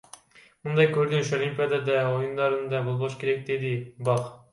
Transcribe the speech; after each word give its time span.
Мындай 0.67 0.87
көрүнүш 0.93 1.29
Олимпиада 1.37 1.97
оюндарында 2.13 2.79
болбош 2.87 3.19
керек,— 3.25 3.45
деди 3.51 3.75
Бах. 4.09 4.33